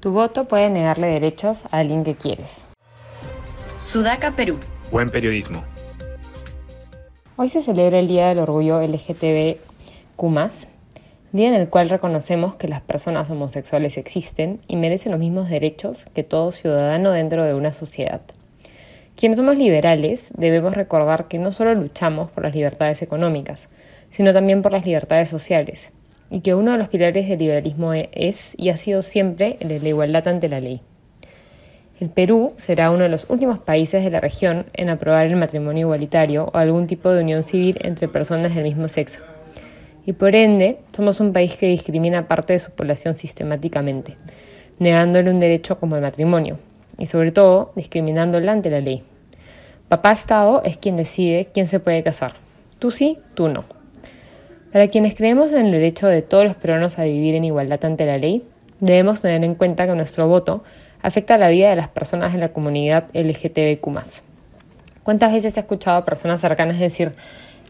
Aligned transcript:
Tu 0.00 0.10
voto 0.12 0.46
puede 0.46 0.70
negarle 0.70 1.08
derechos 1.08 1.62
a 1.70 1.78
alguien 1.80 2.04
que 2.04 2.14
quieres. 2.14 2.64
Sudaca, 3.78 4.30
Perú. 4.30 4.58
Buen 4.90 5.10
periodismo. 5.10 5.62
Hoy 7.36 7.50
se 7.50 7.60
celebra 7.60 7.98
el 7.98 8.08
Día 8.08 8.28
del 8.28 8.38
Orgullo 8.38 8.80
LGTBQ+, 8.80 9.58
día 11.32 11.48
en 11.48 11.54
el 11.54 11.68
cual 11.68 11.90
reconocemos 11.90 12.54
que 12.54 12.66
las 12.66 12.80
personas 12.80 13.28
homosexuales 13.28 13.98
existen 13.98 14.60
y 14.68 14.76
merecen 14.76 15.12
los 15.12 15.20
mismos 15.20 15.50
derechos 15.50 16.06
que 16.14 16.24
todo 16.24 16.50
ciudadano 16.50 17.12
dentro 17.12 17.44
de 17.44 17.52
una 17.52 17.74
sociedad. 17.74 18.22
Quienes 19.16 19.36
somos 19.36 19.58
liberales 19.58 20.32
debemos 20.34 20.74
recordar 20.76 21.28
que 21.28 21.38
no 21.38 21.52
solo 21.52 21.74
luchamos 21.74 22.30
por 22.30 22.42
las 22.44 22.54
libertades 22.54 23.02
económicas, 23.02 23.68
sino 24.08 24.32
también 24.32 24.62
por 24.62 24.72
las 24.72 24.86
libertades 24.86 25.28
sociales, 25.28 25.92
y 26.30 26.40
que 26.40 26.54
uno 26.54 26.72
de 26.72 26.78
los 26.78 26.88
pilares 26.88 27.28
del 27.28 27.40
liberalismo 27.40 27.92
es 27.92 28.54
y 28.56 28.70
ha 28.70 28.76
sido 28.76 29.02
siempre 29.02 29.56
el 29.60 29.68
de 29.68 29.80
la 29.80 29.88
igualdad 29.88 30.28
ante 30.28 30.48
la 30.48 30.60
ley. 30.60 30.80
El 31.98 32.08
Perú 32.08 32.54
será 32.56 32.90
uno 32.90 33.02
de 33.02 33.10
los 33.10 33.26
últimos 33.28 33.58
países 33.58 34.02
de 34.02 34.10
la 34.10 34.20
región 34.20 34.64
en 34.72 34.88
aprobar 34.88 35.26
el 35.26 35.36
matrimonio 35.36 35.82
igualitario 35.82 36.50
o 36.54 36.56
algún 36.56 36.86
tipo 36.86 37.10
de 37.10 37.22
unión 37.22 37.42
civil 37.42 37.76
entre 37.82 38.08
personas 38.08 38.54
del 38.54 38.64
mismo 38.64 38.88
sexo. 38.88 39.20
Y 40.06 40.14
por 40.14 40.34
ende, 40.34 40.78
somos 40.96 41.20
un 41.20 41.34
país 41.34 41.56
que 41.58 41.66
discrimina 41.66 42.20
a 42.20 42.26
parte 42.26 42.54
de 42.54 42.58
su 42.58 42.70
población 42.70 43.18
sistemáticamente, 43.18 44.16
negándole 44.78 45.30
un 45.30 45.40
derecho 45.40 45.78
como 45.78 45.96
el 45.96 46.02
matrimonio, 46.02 46.58
y 46.96 47.06
sobre 47.06 47.32
todo 47.32 47.72
discriminándola 47.76 48.52
ante 48.52 48.70
la 48.70 48.80
ley. 48.80 49.02
Papá 49.88 50.12
Estado 50.12 50.62
es 50.64 50.78
quien 50.78 50.96
decide 50.96 51.48
quién 51.52 51.66
se 51.66 51.80
puede 51.80 52.02
casar. 52.02 52.34
Tú 52.78 52.90
sí, 52.90 53.18
tú 53.34 53.48
no. 53.48 53.79
Para 54.72 54.86
quienes 54.86 55.16
creemos 55.16 55.50
en 55.50 55.66
el 55.66 55.72
derecho 55.72 56.06
de 56.06 56.22
todos 56.22 56.44
los 56.44 56.54
peruanos 56.54 56.96
a 57.00 57.02
vivir 57.02 57.34
en 57.34 57.44
igualdad 57.44 57.84
ante 57.84 58.06
la 58.06 58.18
ley, 58.18 58.44
debemos 58.78 59.20
tener 59.20 59.42
en 59.42 59.56
cuenta 59.56 59.84
que 59.84 59.96
nuestro 59.96 60.28
voto 60.28 60.62
afecta 61.02 61.38
la 61.38 61.48
vida 61.48 61.70
de 61.70 61.76
las 61.76 61.88
personas 61.88 62.32
de 62.32 62.38
la 62.38 62.50
comunidad 62.52 63.08
LGTBQ. 63.12 63.88
¿Cuántas 65.02 65.32
veces 65.32 65.56
he 65.56 65.60
escuchado 65.60 65.96
a 65.96 66.04
personas 66.04 66.40
cercanas 66.40 66.78
decir, 66.78 67.14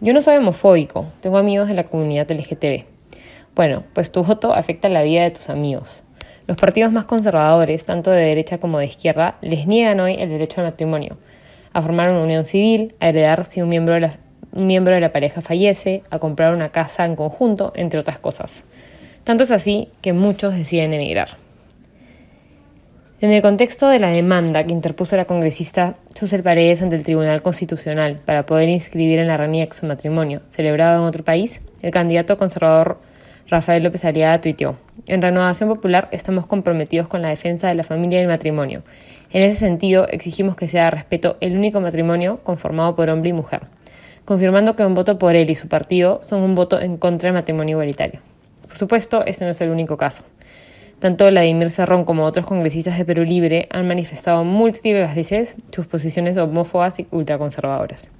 yo 0.00 0.14
no 0.14 0.22
soy 0.22 0.36
homofóbico, 0.36 1.06
tengo 1.20 1.38
amigos 1.38 1.66
de 1.66 1.74
la 1.74 1.82
comunidad 1.82 2.30
LGTB? 2.30 2.84
Bueno, 3.56 3.82
pues 3.92 4.12
tu 4.12 4.22
voto 4.22 4.54
afecta 4.54 4.88
la 4.88 5.02
vida 5.02 5.24
de 5.24 5.32
tus 5.32 5.48
amigos. 5.48 6.04
Los 6.46 6.56
partidos 6.56 6.92
más 6.92 7.06
conservadores, 7.06 7.84
tanto 7.84 8.12
de 8.12 8.22
derecha 8.22 8.58
como 8.58 8.78
de 8.78 8.86
izquierda, 8.86 9.36
les 9.40 9.66
niegan 9.66 9.98
hoy 9.98 10.14
el 10.16 10.28
derecho 10.28 10.60
al 10.60 10.68
matrimonio, 10.68 11.16
a 11.72 11.82
formar 11.82 12.10
una 12.10 12.22
unión 12.22 12.44
civil, 12.44 12.94
a 13.00 13.08
heredar 13.08 13.46
si 13.46 13.62
un 13.62 13.68
miembro 13.68 13.94
de 13.94 14.00
la, 14.00 14.12
un 14.54 14.66
miembro 14.66 14.94
de 14.94 15.00
la 15.00 15.12
pareja 15.12 15.42
fallece, 15.42 16.02
a 16.10 16.18
comprar 16.18 16.54
una 16.54 16.70
casa 16.70 17.04
en 17.04 17.16
conjunto, 17.16 17.72
entre 17.74 18.00
otras 18.00 18.18
cosas. 18.18 18.64
Tanto 19.24 19.44
es 19.44 19.50
así 19.50 19.88
que 20.00 20.12
muchos 20.12 20.54
deciden 20.54 20.92
emigrar. 20.92 21.36
En 23.20 23.30
el 23.30 23.42
contexto 23.42 23.88
de 23.88 23.98
la 23.98 24.10
demanda 24.10 24.64
que 24.64 24.72
interpuso 24.72 25.16
la 25.16 25.24
congresista 25.24 25.94
Susel 26.14 26.42
Paredes 26.42 26.82
ante 26.82 26.96
el 26.96 27.04
Tribunal 27.04 27.42
Constitucional 27.42 28.20
para 28.24 28.44
poder 28.44 28.68
inscribir 28.68 29.18
en 29.18 29.28
la 29.28 29.36
RANIEC 29.36 29.72
su 29.72 29.86
matrimonio, 29.86 30.42
celebrado 30.50 31.00
en 31.00 31.08
otro 31.08 31.24
país, 31.24 31.60
el 31.80 31.90
candidato 31.90 32.36
conservador 32.36 32.98
Rafael 33.48 33.82
López 33.82 34.04
Aliaga 34.04 34.40
tuiteó, 34.40 34.76
en 35.06 35.22
Renovación 35.22 35.68
Popular 35.68 36.08
estamos 36.12 36.46
comprometidos 36.46 37.08
con 37.08 37.22
la 37.22 37.28
defensa 37.28 37.68
de 37.68 37.74
la 37.74 37.84
familia 37.84 38.18
y 38.18 38.22
el 38.22 38.28
matrimonio. 38.28 38.82
En 39.30 39.42
ese 39.42 39.58
sentido, 39.58 40.06
exigimos 40.08 40.54
que 40.56 40.68
sea 40.68 40.90
respeto 40.90 41.36
el 41.40 41.56
único 41.56 41.80
matrimonio 41.80 42.40
conformado 42.42 42.94
por 42.94 43.10
hombre 43.10 43.30
y 43.30 43.32
mujer, 43.32 43.62
confirmando 44.24 44.76
que 44.76 44.84
un 44.84 44.94
voto 44.94 45.18
por 45.18 45.36
él 45.36 45.50
y 45.50 45.54
su 45.54 45.68
partido 45.68 46.20
son 46.22 46.42
un 46.42 46.54
voto 46.54 46.80
en 46.80 46.96
contra 46.96 47.28
del 47.28 47.34
matrimonio 47.34 47.74
igualitario. 47.74 48.20
Por 48.66 48.78
supuesto, 48.78 49.24
este 49.24 49.44
no 49.44 49.50
es 49.50 49.60
el 49.60 49.70
único 49.70 49.96
caso. 49.96 50.24
Tanto 50.98 51.26
Vladimir 51.26 51.70
Serrón 51.70 52.04
como 52.04 52.24
otros 52.24 52.46
congresistas 52.46 52.96
de 52.96 53.04
Perú 53.04 53.24
Libre 53.24 53.68
han 53.70 53.86
manifestado 53.86 54.44
múltiples 54.44 55.14
veces 55.14 55.56
sus 55.70 55.86
posiciones 55.86 56.36
homófobas 56.36 56.98
y 56.98 57.06
ultraconservadoras. 57.10 58.10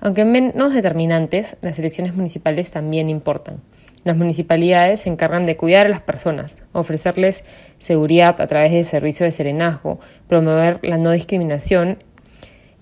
Aunque 0.00 0.24
menos 0.24 0.74
determinantes, 0.74 1.56
las 1.62 1.78
elecciones 1.78 2.14
municipales 2.14 2.70
también 2.72 3.08
importan. 3.08 3.60
Las 4.04 4.18
municipalidades 4.18 5.00
se 5.00 5.08
encargan 5.08 5.46
de 5.46 5.56
cuidar 5.56 5.86
a 5.86 5.88
las 5.88 6.00
personas, 6.00 6.62
ofrecerles 6.72 7.42
seguridad 7.78 8.38
a 8.38 8.46
través 8.46 8.70
del 8.72 8.84
servicio 8.84 9.24
de 9.24 9.32
serenazgo, 9.32 9.98
promover 10.28 10.78
la 10.82 10.98
no 10.98 11.10
discriminación 11.10 12.04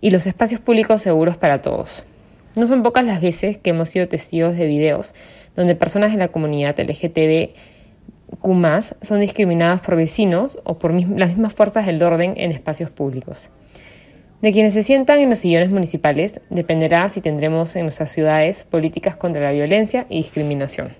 y 0.00 0.10
los 0.10 0.26
espacios 0.26 0.60
públicos 0.60 1.00
seguros 1.00 1.36
para 1.36 1.62
todos. 1.62 2.04
No 2.56 2.66
son 2.66 2.82
pocas 2.82 3.04
las 3.04 3.20
veces 3.20 3.56
que 3.56 3.70
hemos 3.70 3.88
sido 3.88 4.08
testigos 4.08 4.56
de 4.56 4.66
videos 4.66 5.14
donde 5.56 5.74
personas 5.74 6.12
de 6.12 6.18
la 6.18 6.28
comunidad 6.28 6.78
LGTBQ 6.78 7.54
son 9.02 9.20
discriminadas 9.20 9.80
por 9.80 9.96
vecinos 9.96 10.58
o 10.64 10.78
por 10.78 10.92
las 10.92 11.30
mismas 11.30 11.54
fuerzas 11.54 11.86
del 11.86 12.02
orden 12.02 12.34
en 12.36 12.52
espacios 12.52 12.90
públicos. 12.90 13.50
De 14.40 14.52
quienes 14.52 14.74
se 14.74 14.82
sientan 14.82 15.20
en 15.20 15.30
los 15.30 15.38
sillones 15.38 15.70
municipales 15.70 16.40
dependerá 16.50 17.08
si 17.08 17.20
tendremos 17.20 17.76
en 17.76 17.82
nuestras 17.82 18.10
ciudades 18.10 18.64
políticas 18.64 19.16
contra 19.16 19.42
la 19.42 19.52
violencia 19.52 20.06
y 20.08 20.18
discriminación. 20.18 20.96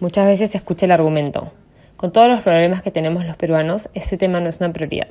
Muchas 0.00 0.26
veces 0.26 0.50
se 0.50 0.58
escucha 0.58 0.86
el 0.86 0.92
argumento, 0.92 1.52
con 1.96 2.12
todos 2.12 2.28
los 2.28 2.42
problemas 2.42 2.82
que 2.82 2.90
tenemos 2.90 3.24
los 3.24 3.36
peruanos, 3.36 3.88
este 3.94 4.18
tema 4.18 4.38
no 4.38 4.50
es 4.50 4.58
una 4.58 4.70
prioridad. 4.72 5.08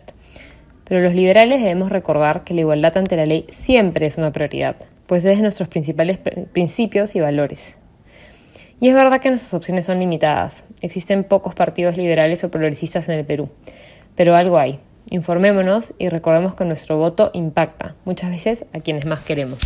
Pero 0.85 1.01
los 1.01 1.13
liberales 1.13 1.61
debemos 1.61 1.89
recordar 1.89 2.43
que 2.43 2.53
la 2.53 2.61
igualdad 2.61 2.97
ante 2.97 3.15
la 3.15 3.25
ley 3.25 3.45
siempre 3.51 4.05
es 4.05 4.17
una 4.17 4.31
prioridad, 4.31 4.75
pues 5.07 5.23
es 5.25 5.37
de 5.37 5.41
nuestros 5.41 5.69
principales 5.69 6.19
principios 6.51 7.15
y 7.15 7.21
valores. 7.21 7.77
Y 8.79 8.89
es 8.89 8.95
verdad 8.95 9.21
que 9.21 9.29
nuestras 9.29 9.53
opciones 9.53 9.85
son 9.85 9.99
limitadas. 9.99 10.65
Existen 10.81 11.23
pocos 11.23 11.55
partidos 11.55 11.95
liberales 11.95 12.43
o 12.43 12.51
progresistas 12.51 13.07
en 13.07 13.19
el 13.19 13.25
Perú. 13.25 13.49
Pero 14.15 14.35
algo 14.35 14.57
hay. 14.57 14.79
Informémonos 15.09 15.93
y 15.97 16.09
recordemos 16.09 16.55
que 16.55 16.65
nuestro 16.65 16.97
voto 16.97 17.31
impacta, 17.33 17.95
muchas 18.03 18.29
veces 18.31 18.65
a 18.73 18.79
quienes 18.79 19.05
más 19.05 19.19
queremos. 19.21 19.59